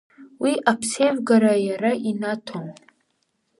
Уи 0.41 0.53
аԥсеивгара 0.71 1.53
иара 1.67 1.91
инаҭон. 2.09 2.65